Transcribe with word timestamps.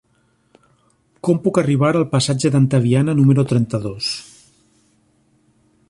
Com 1.27 1.41
puc 1.43 1.59
arribar 1.63 1.91
al 1.99 2.07
passatge 2.15 2.51
d'Antaviana 2.55 3.15
número 3.21 3.47
trenta-dos? 3.53 4.13